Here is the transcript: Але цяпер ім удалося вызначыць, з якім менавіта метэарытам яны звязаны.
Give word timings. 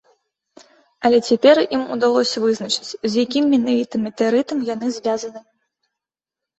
Але 1.09 1.17
цяпер 1.29 1.61
ім 1.75 1.83
удалося 1.97 2.37
вызначыць, 2.45 2.89
з 3.09 3.13
якім 3.29 3.43
менавіта 3.55 3.95
метэарытам 4.09 4.69
яны 4.75 4.87
звязаны. 5.01 5.49